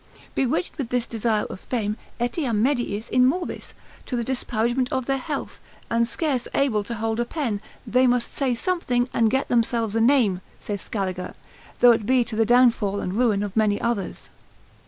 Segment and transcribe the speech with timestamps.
[0.33, 3.75] Bewitched with this desire of fame, etiam mediis in morbis,
[4.07, 5.59] to the disparagement of their health,
[5.91, 10.01] and scarce able to hold a pen, they must say something, and get themselves a
[10.01, 11.35] name, saith Scaliger,
[11.81, 14.31] though it be to the downfall and ruin of many others.